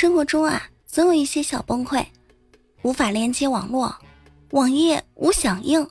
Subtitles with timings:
[0.00, 2.02] 生活中啊，总有一些小崩溃，
[2.80, 3.94] 无法连接网络，
[4.52, 5.86] 网页无响应，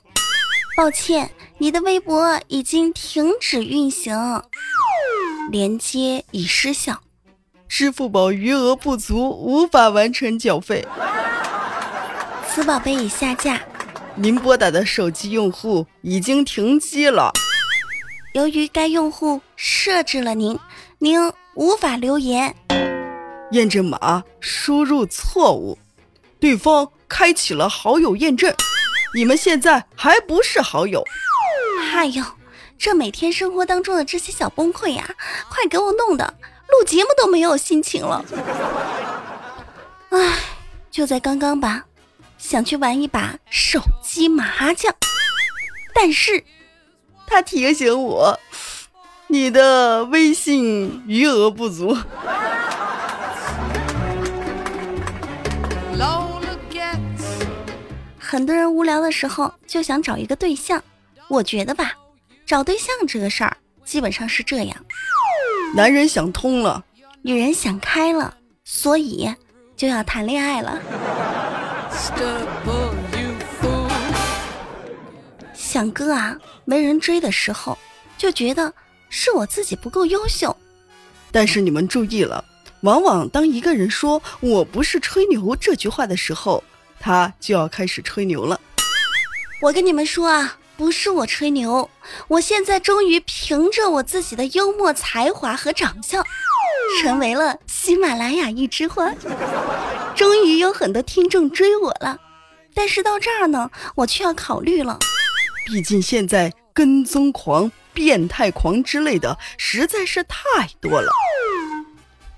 [0.76, 4.42] 抱歉，你的微博已经停止运行，
[5.52, 6.98] 连接已失效，
[7.68, 10.84] 支付宝余额不足，无法完成缴费，
[12.48, 13.62] 此宝贝已下架，
[14.16, 17.30] 您拨打的手机用户已经停机了，
[18.34, 20.58] 由于该用户设置了您，
[20.98, 22.52] 您无法留言。
[23.52, 25.78] 验证码输入错误，
[26.38, 28.54] 对方开启了好友验证，
[29.14, 31.04] 你们现在还不是好友。
[31.92, 32.24] 哎呦，
[32.78, 35.14] 这每天生活当中的这些小崩溃呀，
[35.50, 36.34] 快给我弄的
[36.68, 38.24] 录节目都没有心情了。
[40.10, 40.38] 唉，
[40.90, 41.84] 就在刚刚吧，
[42.38, 44.94] 想去玩一把手机麻将，
[45.94, 46.44] 但是
[47.26, 48.38] 他提醒我，
[49.26, 51.96] 你的微信余额不足。
[58.30, 60.80] 很多人无聊的时候就想找一个对象，
[61.26, 61.94] 我觉得吧，
[62.46, 64.84] 找对象这个事儿基本上是这样：
[65.74, 66.84] 男人想通了，
[67.22, 68.32] 女人想开了，
[68.62, 69.28] 所以
[69.76, 70.80] 就要谈恋爱了。
[75.52, 77.76] 想哥啊，没人追的时候
[78.16, 78.72] 就觉得
[79.08, 80.56] 是我自己不够优秀，
[81.32, 82.44] 但是你们注意了，
[82.82, 86.62] 往往当一个人说我不是吹牛这句话的时候。
[87.00, 88.60] 他就要开始吹牛了。
[89.62, 91.90] 我跟你们说啊，不是我吹牛，
[92.28, 96.24] 我现在终于凭着我自己的幽默才华和长相，
[97.02, 99.12] 成为了喜马拉雅一枝花，
[100.14, 102.18] 终于有很多听众追我了。
[102.72, 104.98] 但是到这儿呢，我却要考虑了，
[105.66, 111.10] 毕竟现在跟踪狂、变态狂之类的实在是太多了。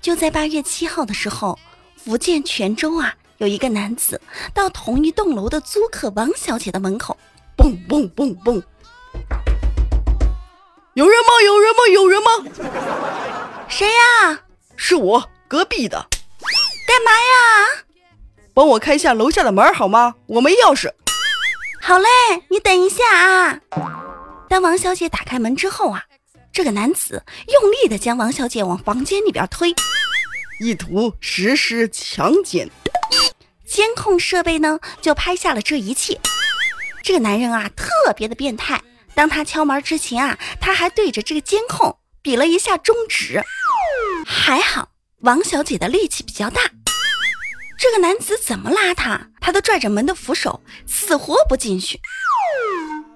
[0.01, 1.57] 就在八月七号的时候，
[1.95, 3.13] 福建泉州啊。
[3.37, 4.21] 有一个男子
[4.53, 7.17] 到同一栋楼的租客王小姐的门口，
[7.55, 8.61] 蹦蹦蹦蹦，
[10.93, 11.41] 有人吗？
[11.43, 11.79] 有人吗？
[11.93, 12.29] 有人吗？
[13.67, 14.39] 谁呀？
[14.75, 16.07] 是我隔壁的。
[16.87, 17.83] 干嘛呀？
[18.53, 20.15] 帮我开一下楼下的门好吗？
[20.27, 20.91] 我没钥匙。
[21.81, 22.07] 好嘞，
[22.49, 23.59] 你等一下啊。
[24.47, 26.03] 当王小姐打开门之后啊，
[26.51, 29.73] 这个男子用力的将王小姐往房间里边推，
[30.59, 32.69] 意图实施强奸。
[33.65, 36.19] 监控设备呢，就拍下了这一切。
[37.01, 38.81] 这个男人啊，特别的变态。
[39.15, 43.41] 当他敲门之前啊，他还对着这个监控比了一下中指。
[44.25, 46.61] 还好王小姐的力气比较大，
[47.77, 51.99] 这个男子怎么拉他，他都拽着门的扶手，死活不进去。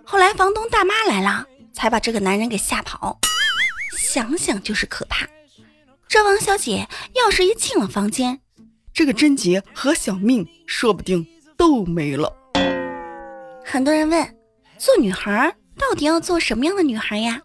[0.05, 3.19] 后来房东大妈来了，才把这个男人给吓跑。
[3.97, 5.27] 想想就是可怕。
[6.07, 8.39] 这王小姐要是一进了房间，
[8.97, 11.23] 这个贞洁和小命说不定
[11.55, 12.35] 都没了。
[13.63, 14.35] 很多人问，
[14.79, 17.39] 做女孩到底要做什么样的女孩呀？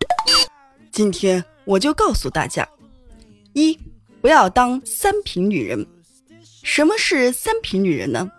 [0.91, 2.67] 今天我就告诉大家：
[3.53, 3.79] 一，
[4.23, 5.87] 不要当三品女人。
[6.63, 8.33] 什么是三品女人呢？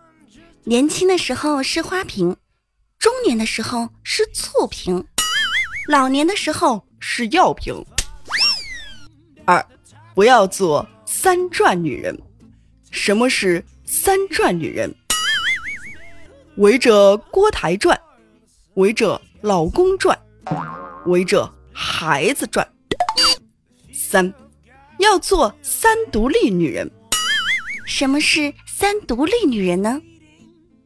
[0.63, 2.35] 年轻的时候是花瓶，
[2.97, 5.05] 中年的时候是醋瓶，
[5.87, 7.75] 老年的时候是药瓶。
[9.45, 9.63] 二，
[10.15, 12.19] 不要做三转女人。
[12.93, 14.93] 什么是三转女人？
[16.57, 17.99] 围着锅台转，
[18.75, 20.17] 围着老公转，
[21.07, 22.65] 围着孩子转。
[23.91, 24.31] 三，
[24.99, 26.89] 要做三独立女人。
[27.83, 29.99] 什么是三独立女人呢？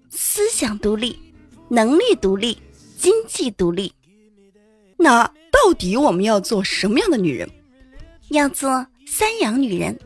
[0.09, 1.19] 思想独立，
[1.67, 2.57] 能力独立，
[2.97, 3.93] 经济独立。
[4.97, 7.49] 那到底我们要做什么样的女人？
[8.29, 9.99] 要做三养女人，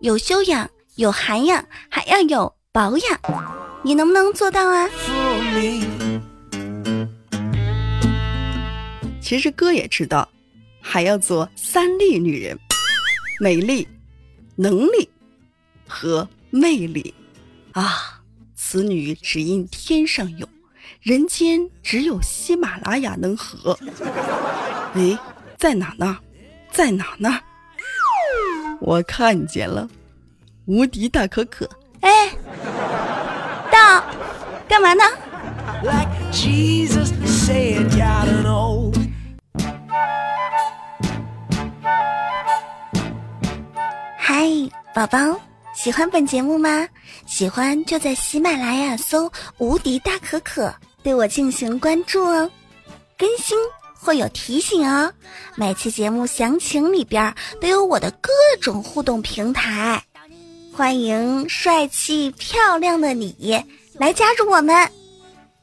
[0.00, 0.70] 有修养。
[0.98, 3.20] 有涵养，还要有保养，
[3.84, 4.90] 你能不能做到啊？
[9.20, 10.28] 其实哥也知道，
[10.80, 12.58] 还要做三丽女人：
[13.38, 13.86] 美丽、
[14.56, 15.08] 能力
[15.86, 17.14] 和魅力
[17.74, 18.20] 啊！
[18.56, 20.48] 此女只应天上有，
[21.00, 23.78] 人间只有喜马拉雅能合。
[24.94, 25.16] 哎，
[25.56, 26.18] 在哪呢？
[26.72, 27.38] 在哪呢？
[28.80, 29.88] 我看见了。
[30.68, 31.66] 无敌大可可，
[32.02, 32.28] 哎，
[33.72, 34.04] 到，
[34.68, 35.02] 干嘛呢？
[44.18, 44.46] 嗨，
[44.94, 45.40] 宝宝，
[45.72, 46.86] 喜欢本节目吗？
[47.24, 50.70] 喜欢就在喜马拉雅搜“无敌大可可”，
[51.02, 52.50] 对我进行关注哦，
[53.16, 53.56] 更新
[53.98, 55.10] 会有提醒哦。
[55.54, 58.30] 每期节目详情里边都有我的各
[58.60, 60.02] 种互动平台。
[60.78, 63.64] 欢迎帅气漂亮的你
[63.94, 64.88] 来加入我们。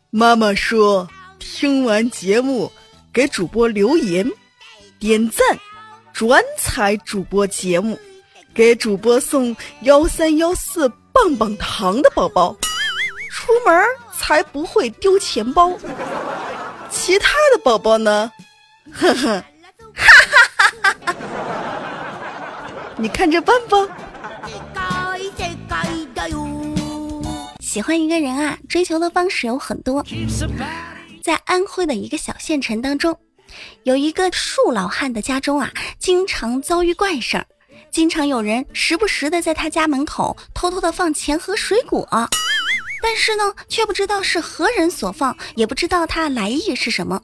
[0.10, 1.08] 妈妈说，
[1.40, 2.70] 听完节目
[3.14, 4.30] 给主播留言、
[5.00, 5.58] 点赞、
[6.12, 7.98] 转采主播节目，
[8.54, 12.54] 给主播送幺三幺四棒棒糖的宝宝，
[13.32, 13.74] 出门
[14.14, 15.72] 才不会丢钱包。
[16.90, 18.30] 其他的宝宝呢？
[18.92, 19.42] 呵呵，
[19.94, 21.16] 哈哈哈哈！
[22.98, 23.78] 你看着办吧。
[27.76, 30.02] 喜欢一个人啊，追求的方式有很多。
[31.22, 33.20] 在安徽的一个小县城当中，
[33.84, 35.70] 有一个树老汉的家中啊，
[36.00, 37.46] 经常遭遇怪事儿，
[37.92, 42.08] 经常有人时不时的在他家门口偷偷的放钱和水果，
[43.04, 47.22] 但是呢，却不知道是何人所放，也不知道他来意是什么。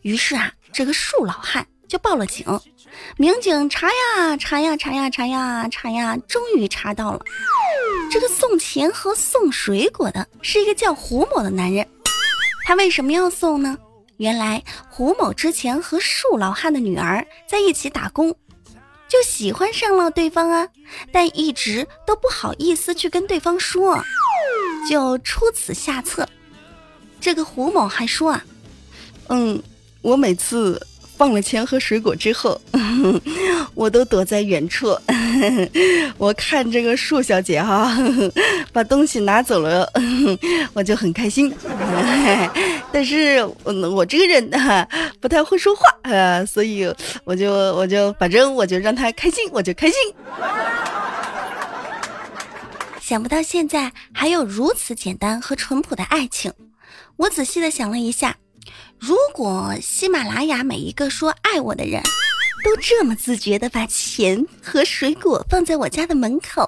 [0.00, 2.44] 于是啊，这个树老汉就报了警。
[3.16, 7.24] 民警查呀查呀查呀查呀查呀，终于查到了。
[8.12, 11.88] 这个送钱和送水果的是一个叫胡某的男人，
[12.66, 13.78] 他为什么要送呢？
[14.18, 18.28] 原来胡某之前和树老汉的女儿在一起打工，
[19.08, 20.68] 就喜欢上了对方啊，
[21.10, 23.98] 但一直都不好意思去跟对方说，
[24.90, 26.28] 就出此下策。
[27.18, 28.44] 这个胡某还说啊，
[29.28, 29.62] 嗯，
[30.02, 30.86] 我每次。
[31.14, 32.60] 放了钱和水果之后，
[33.74, 34.96] 我都躲在远处。
[36.18, 37.96] 我看这个树小姐哈，
[38.72, 39.90] 把东西拿走了，
[40.72, 41.52] 我就很开心。
[42.92, 44.86] 但是我我这个人哈
[45.20, 46.86] 不太会说话啊，所以
[47.24, 49.96] 我就我就反正我就让她开心，我就开心。
[53.00, 56.52] 想不到现在还有如此简单和淳朴的爱情。
[57.16, 58.36] 我仔细的想了一下。
[58.98, 62.00] 如果喜马拉雅每一个说爱我的人
[62.64, 66.66] 都这么自觉的把钱和水果放在我家的门口，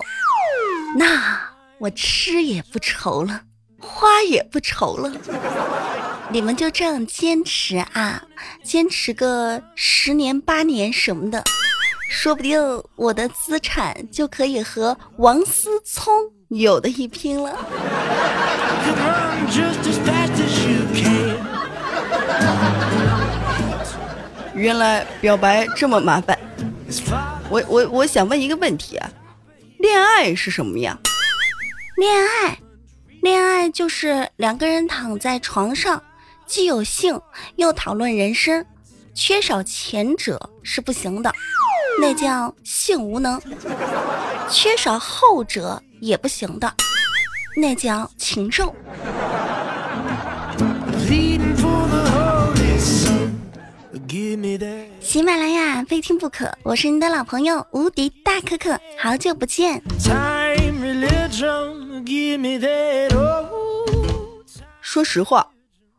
[0.96, 1.40] 那
[1.78, 3.40] 我吃也不愁了，
[3.78, 5.12] 花也不愁了。
[6.30, 8.22] 你们就这样坚持啊，
[8.62, 11.44] 坚持个十年八年什么的，
[12.08, 12.58] 说不定
[12.96, 16.12] 我的资产就可以和王思聪
[16.48, 17.56] 有的一拼了。
[24.54, 26.38] 原来表白这么麻烦，
[27.50, 29.10] 我我我想问一个问题啊，
[29.78, 30.96] 恋爱是什么呀？
[31.96, 32.58] 恋爱，
[33.22, 36.00] 恋爱就是两个人躺在床上，
[36.46, 37.20] 既有性
[37.56, 38.64] 又讨论人生，
[39.14, 41.32] 缺少前者是不行的，
[42.00, 43.38] 那叫性无能；
[44.48, 46.72] 缺少后者也不行的，
[47.56, 48.74] 那叫禽兽。
[55.00, 59.82] 喜马拉雅非听不可，我是你的老朋友无敌大可可，好久不见。
[64.80, 65.50] 说实话，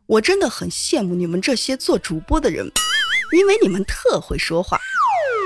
[0.06, 2.66] 我真的很羡慕你们这些做主播的人，
[3.36, 4.80] 因为你们特会说话，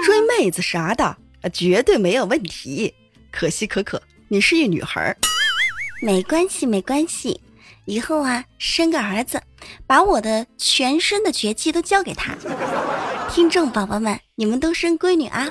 [0.07, 2.95] 追妹子啥的啊，绝对没有问题。
[3.33, 5.17] 可惜可可，你是一女孩。
[6.01, 7.41] 没关系，没关系。
[7.91, 9.43] 以后啊，生个儿子，
[9.85, 12.37] 把我的全身的绝技都教给他。
[13.29, 15.49] 听众宝宝们，你们都生闺女啊！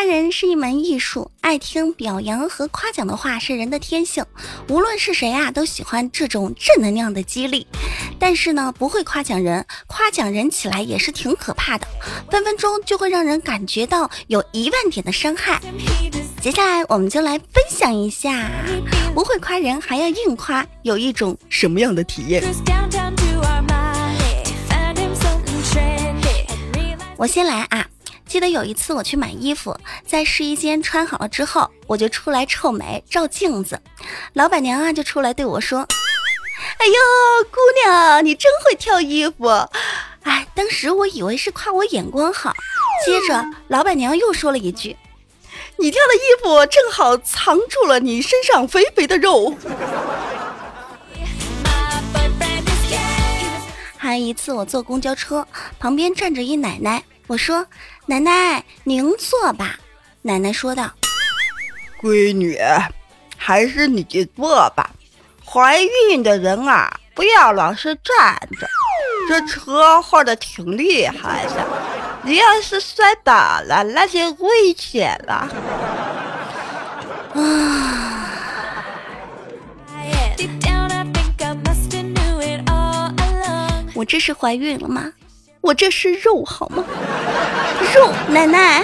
[0.00, 4.24] 夸人是一门艺术，爱听表扬和夸奖的话是人的天性。
[4.70, 7.66] 无论是谁啊，都喜欢这种正能量的激励。
[8.18, 11.86] 但是呢，不会夸奖人，夸奖人起来也是挺可怕的，
[12.30, 15.60] 分分钟就会让人感觉到有一万点的伤害。
[16.40, 18.50] 接下来我们就来分享一下，
[19.12, 22.42] 不会夸人还要硬夸，有一种什么样的体验？
[27.18, 27.89] 我先来啊。
[28.30, 33.82] 记得有一次我去买衣服，在试衣间穿好了之后，我就出来臭美照镜子，
[34.34, 35.80] 老板娘啊就出来对我说
[36.78, 36.94] ：“哎呦，
[37.50, 39.48] 姑娘，你真会挑衣服。”
[40.22, 42.54] 哎，当时我以为是夸我眼光好，
[43.04, 44.96] 接着老板娘又说了一句
[45.76, 49.56] ：“你挑的衣服正好藏住了你身上肥肥的肉。”
[53.98, 55.44] 还有一次我坐公交车，
[55.80, 57.02] 旁边站着一奶奶。
[57.26, 57.64] 我说
[58.10, 59.78] ：“奶奶，您坐吧。”
[60.22, 60.90] 奶奶说道
[62.02, 62.58] ：“闺女，
[63.36, 64.02] 还是你
[64.34, 64.90] 坐吧。
[65.44, 68.68] 怀孕的人啊，不要老是站着，
[69.28, 71.64] 这车晃的挺厉害的。
[72.24, 75.48] 你要是摔倒了，那就危险了。”
[77.38, 78.16] 啊！
[83.94, 85.12] 我这是怀孕了吗？
[85.60, 86.84] 我这是肉好吗？
[87.94, 88.82] 肉，奶奶。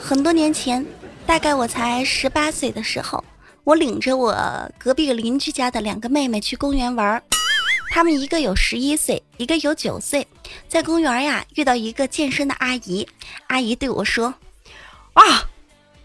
[0.00, 0.84] 很多年前，
[1.26, 3.22] 大概我才十八岁的时候，
[3.64, 4.34] 我领着我
[4.78, 7.22] 隔壁邻居家的两个妹妹去公园玩。
[7.90, 10.26] 她们一个有十一岁，一个有九岁，
[10.68, 13.06] 在公园呀遇到一个健身的阿姨。
[13.48, 14.34] 阿姨对我说
[15.12, 15.44] ：“啊，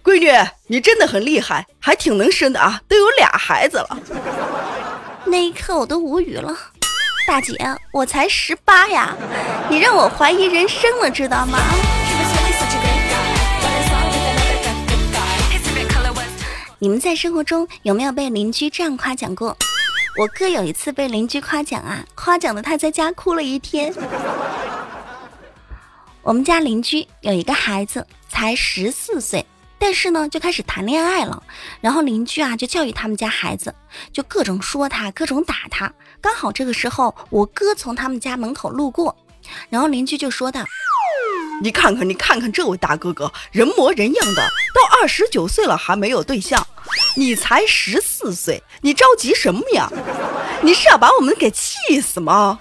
[0.06, 0.32] 闺女，
[0.68, 4.00] 你真的很厉害，还挺能生的啊，都有俩孩子了。”
[5.26, 6.56] 那一刻我都无语了。
[7.26, 7.58] 大姐，
[7.92, 9.16] 我才十八呀，
[9.68, 11.58] 你让我怀疑人生了，知道吗？
[16.78, 19.58] 你们在生活中有没有被邻居这样夸奖过？
[20.20, 23.92] 我哥有一次被邻居夸奖啊，夸奖的他在家哭了一天。
[26.22, 29.44] 我们家邻居有一个孩子才十四岁，
[29.77, 31.44] 但是呢就开始谈恋爱了，
[31.82, 33.74] 然后邻居啊就教育他们家孩子，
[34.12, 35.91] 就各种说他，各种打他。
[36.22, 39.15] 刚好这个时候我哥从他们家门口路过，
[39.70, 40.63] 然后邻居就说道。
[41.62, 44.41] 你看看，你看看这位大哥哥，人模人样的，
[44.74, 46.65] 到二十九岁了还没有对象，
[47.15, 49.89] 你才十四岁，你着急什么呀？
[50.62, 52.60] 你是要把我们给气死吗？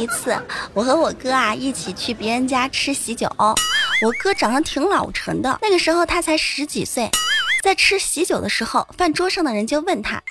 [0.00, 0.34] 一次，
[0.72, 7.10] 我和我哥啊一起去别人家吃喜酒，我哥长得挺老成的，那个时候他才十几岁，
[7.62, 10.22] 在吃喜酒的时候，饭桌上的人就问他。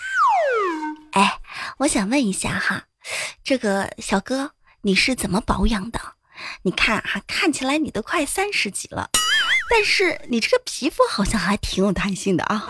[1.12, 1.40] 哎，
[1.78, 2.86] 我想问一下哈，
[3.44, 6.00] 这个小哥你是怎么保养的？
[6.64, 9.10] 你看哈，看起来你都快三十几了，
[9.70, 12.68] 但是你这个皮肤好像还挺有弹性的啊。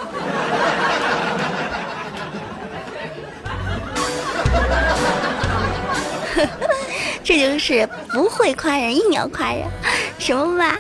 [7.29, 9.63] 这就是不会夸人硬要夸人，
[10.17, 10.79] 什么吧？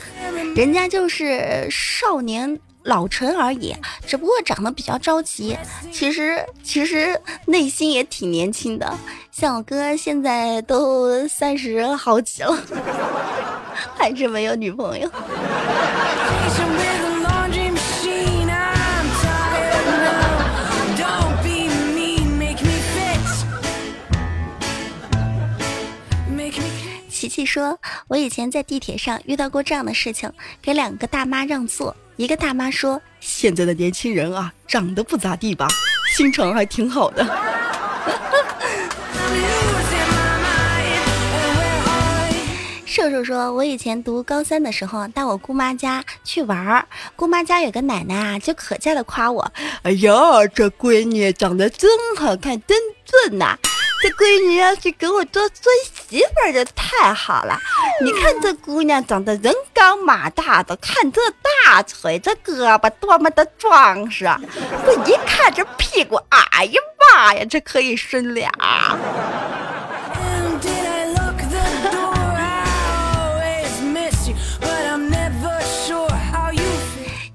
[0.55, 2.59] 人家就是少年。
[2.83, 3.75] 老成而已，
[4.07, 5.55] 只不过长得比较着急。
[5.91, 8.97] 其实其实内心也挺年轻的。
[9.31, 12.57] 像我哥现在都三十好几了，
[13.95, 15.11] 还是没有女朋友。
[27.19, 35.67] 琪琪说：“我以前在地铁上遇到过这样的事情，给两个大妈让座。”一个大妈说：“现在的年轻人啊，长得不咋地吧，
[36.15, 37.25] 心肠还挺好的。
[42.87, 49.51] ”瘦瘦说：“我以前读高三的时候，到我姑妈家去玩儿，姑妈家有个奶奶啊，就可劲的夸我
[49.83, 52.77] ：‘哎呀，这闺女长得真好看，真
[53.27, 53.57] 俊呐！’”
[54.01, 57.59] 这闺女要是给我做孙媳妇儿就太好了。
[58.01, 61.19] 你看这姑娘长得人高马大的，看这
[61.65, 64.25] 大腿，这胳膊多么的壮实。
[64.25, 66.81] 我一看这屁股，哎呀
[67.13, 68.49] 妈呀，这可以生俩。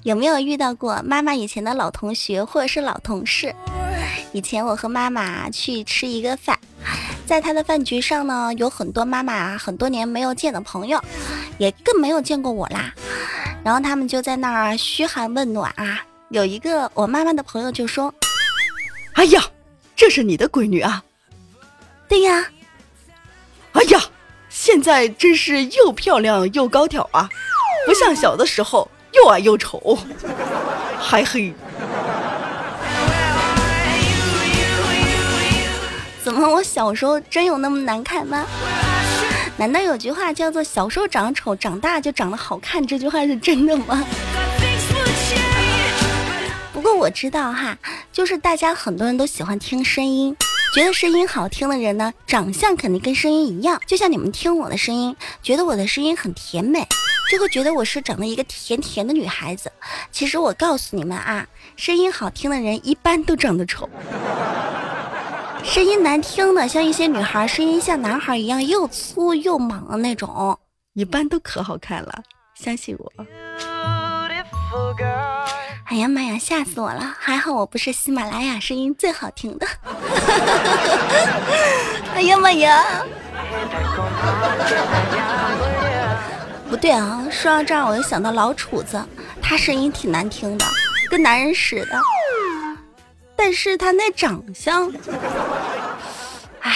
[0.03, 3.55] 有没有遇到过妈妈以前的老同学或者是老同事？
[4.35, 6.59] 以前我和妈妈去吃一个饭，
[7.25, 11.01] 在她的饭局上呢，有很多妈妈很多年没有见的朋友，
[11.57, 12.93] 也更没有见过我啦。
[13.63, 16.05] 然后他们就在那儿嘘寒问暖啊。
[16.31, 18.13] 有一个我妈妈的朋友就说
[19.15, 19.41] ：“哎呀，
[19.95, 21.05] 这是你的闺女啊
[22.09, 22.45] ？”“对呀。
[23.71, 24.03] ”“哎呀，
[24.49, 27.31] 现在真是又漂亮又高挑啊，
[27.87, 29.97] 不像小的时候又矮又丑，
[30.99, 31.55] 还黑。”
[36.25, 36.49] 怎么？
[36.49, 38.47] 我小时候真有那么难看吗？
[39.59, 42.85] 难道有句话叫做“小时候长得丑，长大就长得好看”？
[42.89, 44.03] 这句话是真的吗？
[46.73, 47.77] 不过我知道哈，
[48.11, 50.35] 就是大家很多人都喜欢听声音，
[50.75, 53.79] 觉得声音好听的人呢，长相肯定跟声音一样。
[53.87, 56.89] 就像你们听我的声音，觉得我的声音很甜美，
[57.31, 59.71] 就会觉得我是长得一个甜甜的女孩子。
[60.11, 63.89] 其实我告诉你们啊，声音好听的人一般都长得丑。
[65.65, 70.59] 声音难听的，像一些女孩声音像男孩一样又粗又莽的那种，
[70.93, 72.23] 一般都可好看了，
[72.55, 73.13] 相信我。
[75.87, 77.15] 哎呀妈呀，吓死我了！
[77.19, 79.67] 还好我不是喜马拉雅声音最好听的。
[82.15, 82.85] 哎呀妈呀！
[86.69, 89.03] 不对啊，说到这儿我就想到老楚子，
[89.43, 90.67] 他声音挺难听的，
[91.11, 92.01] 跟男人似的。
[93.37, 94.91] 但是他那长相，
[96.61, 96.73] 唉。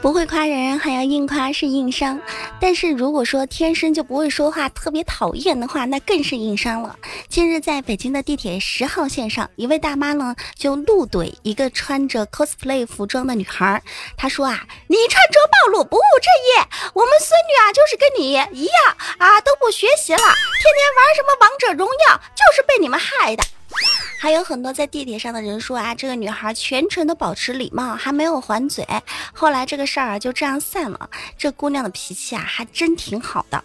[0.00, 2.20] 不会夸人，还要硬夸是硬伤。
[2.60, 6.94] 但是如果说天生就不会说话，特别讨厌的话，那更是硬伤了。
[7.28, 13.82] 近日在北京的地铁十号线上，一位大妈呢就怒怼一个穿着 cosplay 服装的女孩，
[14.16, 18.74] 她说啊，你穿着暴露，不务正业，我们孙女啊就是跟你一样
[19.18, 20.34] 啊，都不学习了，天天
[20.96, 23.42] 玩什么王者荣耀，就是被你们害的。
[24.20, 28.84] 还有很多在地铁上的人说啊，这个女孩全程都保持礼貌，还没有还嘴。
[29.32, 31.08] 后来这个事儿就这样散了。
[31.36, 33.62] 这姑娘的脾气啊，还真挺好的。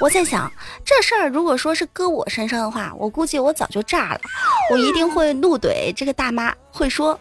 [0.00, 0.50] 我在想，
[0.84, 4.20] 这事儿如果说是搁我身上的话，我估计我早就炸了。
[4.72, 7.16] 我一定会怒怼这个大妈，会说，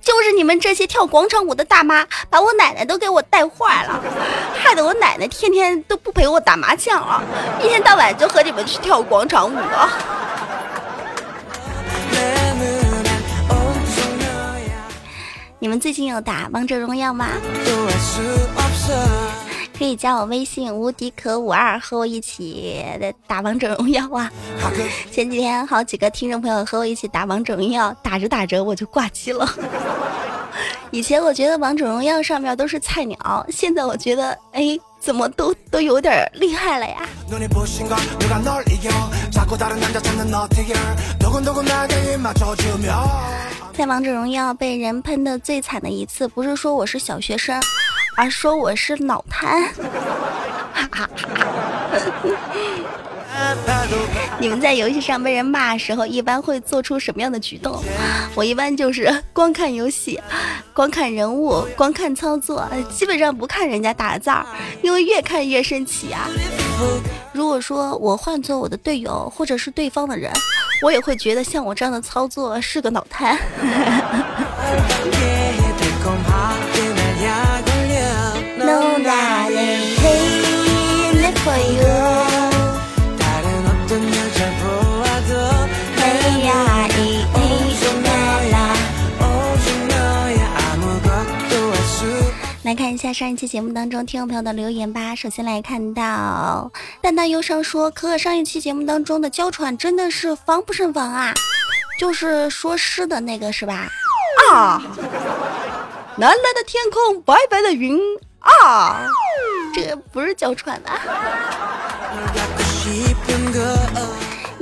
[0.00, 4.02] 就是你们这些跳广场舞的大妈，把我奶奶都给我带坏了，
[4.54, 7.22] 害得我奶奶天天都不陪我打麻将了，
[7.62, 9.90] 一天到晚就和你们去跳广场舞了。
[15.62, 17.28] 你们最近有打王者荣耀吗？
[19.78, 24.28] 可以加我微信无敌可五二，和我一起的打王者荣耀啊！
[25.12, 29.48] 前几天好几个听众朋友和我一起打王者荣耀，打着打着我就挂机了。
[30.90, 37.08] 以前我觉得王者荣耀上面都是菜鸟，现在我觉得，哎，怎么都都有点厉害了呀？
[43.72, 47.58] 在王者荣耀被人喷的最惨的一次，不是说我是小学生，
[48.16, 49.62] 而说我是脑瘫。
[54.38, 57.82] 你们在游戏上被人骂的时候，一般会做出什么样的举动？
[58.36, 60.20] 我一般就是光看游戏，
[60.74, 64.44] 光看人物，光看操作，基本上不看人家打的字儿，
[64.82, 66.28] 因为越看越生气啊。
[67.32, 70.30] 如果说我换做我的队友或者是对方的人。
[70.82, 73.38] 我也会觉得像我这样的操作是个脑瘫。
[93.12, 95.14] 上一期节目当中听众朋友的留言吧。
[95.14, 96.72] 首先来看到
[97.02, 101.34] 淡淡忧伤说：“可可上一期节目当中的娇喘真的是防不胜防啊，
[101.98, 103.86] 就是说湿的那个是吧？”
[104.50, 104.82] 啊，
[106.16, 107.98] 蓝蓝的天空，白白的云
[108.38, 109.06] 啊，
[109.74, 111.00] 这个不是娇喘吧？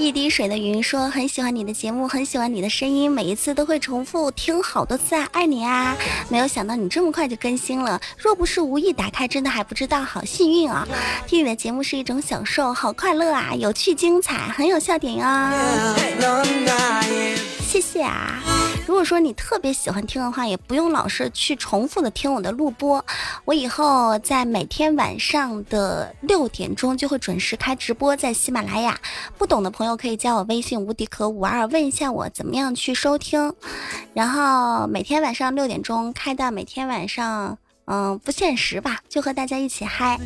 [0.01, 5.95] 一滴水的云说：“很喜欢你的节目，很喜欢你的声音，每一次都会重复听好多次啊，爱你啊！
[6.31, 10.89] 没有想到你这么快就更新了，若不是无意打开，真的还不知道，好幸运啊！
[11.27, 15.23] 听你的节目是一种享受，好快乐啊，有趣精彩，很有笑点哟。
[17.61, 18.43] 谢谢啊！
[18.90, 23.05] 如果说你特别喜欢听的话，也不用老是去重复的听我的录播，
[23.44, 28.98] 我以后在每天晚上的六点钟就会准时开直播在喜马拉雅，
[29.38, 33.55] 不懂的朋友。”可以加我微信无敌可五二问一下我怎么样去收听，
[34.12, 40.18] 然后每天晚上六点钟开到每天晚上，嗯，不限时吧，就和大家一起嗨。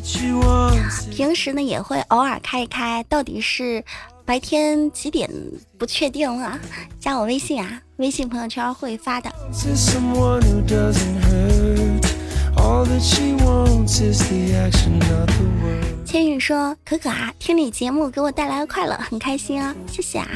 [1.11, 3.83] 平时呢也会偶尔开一开，到底是
[4.25, 5.29] 白天几点
[5.77, 6.59] 不确定啊？
[6.99, 9.31] 加我微信啊，微信朋友圈会发的。
[16.03, 20.27] 千羽说：“可可啊，听你节目给我带来了快乐，很开心啊，谢谢啊。”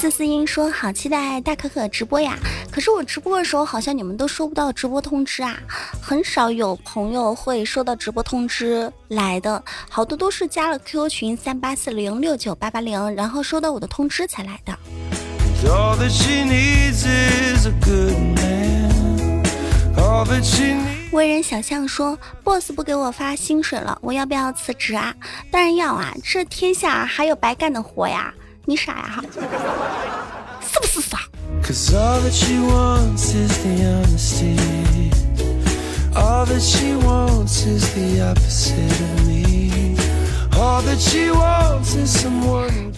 [0.00, 2.38] 四四音说：“好期待大可可直播呀！
[2.70, 5.58] 可是我直播的时候，好像你们都收不到直播通知啊，
[6.00, 14.78] 很少有朋友会收到直播通知来的，好多都是加了 QQ 群三八四零六九八八零，然后收到我的通知才来的。”
[21.10, 25.12] 为人小象说：“boss 不给我发薪水了，我要不要辞职啊？
[25.50, 26.14] 当然要啊！
[26.22, 28.32] 这天下还有白干的活呀！
[28.68, 29.22] 你傻呀哈？
[30.60, 31.18] 是不是傻？”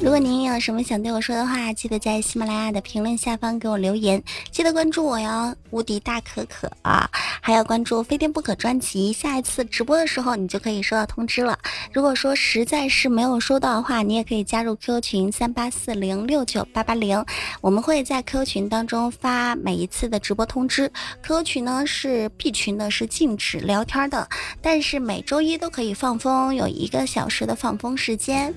[0.03, 4.23] 如果您有什么想对我说的话，记得在喜马拉雅的评论下方给我留言。
[4.51, 7.07] 记得关注我哟，无敌大可可啊！
[7.43, 11.59] 还要关注《非天不可》专辑，下一次直播的时候你就可以收到通知了。
[11.93, 17.23] 如果说实在是没有收到的话，你也可以加入 QQ 群三八四零六九八八零，
[17.61, 20.91] 我们会在 QQ 群当中发每一次的直播通知。
[21.23, 24.27] QQ 群呢是 B 群的，是禁止聊天的，
[24.63, 28.55] 但是每周一都可以放风，有一个小时的的放风时间。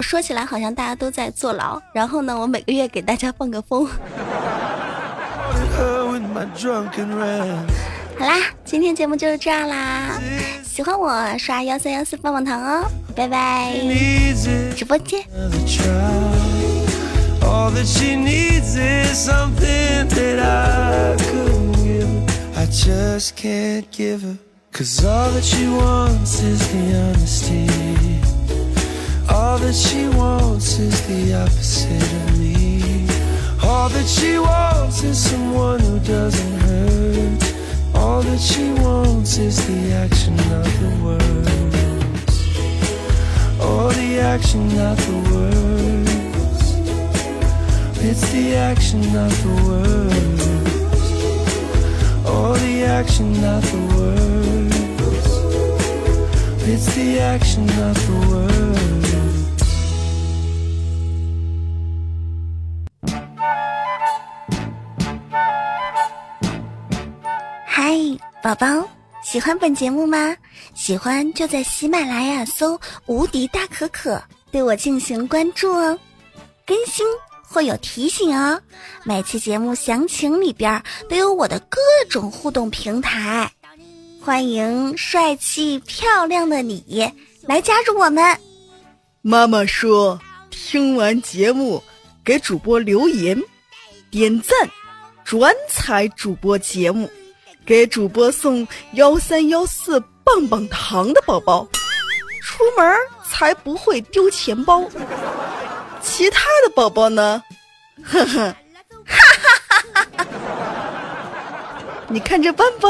[0.00, 3.86] 说起来好像大家都在坐牢，然后呢，我每个月给大家放个风。
[8.18, 10.18] 好啦，今天节目就是这样啦，
[10.64, 13.74] 喜欢我刷幺三幺四棒棒糖哦，拜拜，
[14.74, 15.22] 直播间。
[24.78, 27.66] All that she wants is the honesty
[29.28, 33.04] All that she wants is the opposite of me.
[33.60, 37.42] All that she wants is someone who doesn't hurt.
[37.96, 42.34] All that she wants is the action, not the words.
[43.60, 46.62] Oh, the action, not the words.
[47.98, 50.44] It's the action, not the words.
[52.24, 54.27] Oh, the action, not the words.
[56.70, 59.38] It's the action, not the words.
[67.66, 67.96] 嗨，
[68.42, 68.86] 宝宝，
[69.22, 70.36] 喜欢本节目吗？
[70.74, 72.78] 喜欢就在喜马拉雅搜
[73.08, 75.98] “无敌大可可”，对我进行关注哦。
[76.66, 77.06] 更新
[77.40, 78.60] 会有提醒哦。
[79.04, 83.50] 每期节目详情里边都有我的各种互动平台，
[84.20, 88.38] 欢迎帅气漂亮的你来加入我们。
[89.22, 91.82] 妈妈说，听完节目
[92.24, 93.40] 给主播留言、
[94.10, 94.56] 点赞、
[95.24, 97.10] 转采主播节目。
[97.64, 101.68] 给主播送幺三幺四棒棒糖的宝宝，
[102.42, 102.96] 出门
[103.28, 104.88] 才不会丢钱包。
[106.00, 107.42] 其他的宝宝呢？
[108.02, 108.56] 呵呵，
[109.04, 109.18] 哈
[109.68, 110.26] 哈哈哈哈！
[112.08, 112.88] 你看着办吧。